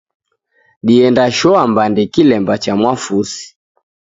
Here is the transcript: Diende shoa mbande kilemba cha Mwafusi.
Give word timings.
Diende 0.87 1.25
shoa 1.37 1.63
mbande 1.71 2.03
kilemba 2.13 2.57
cha 2.63 2.73
Mwafusi. 2.79 3.45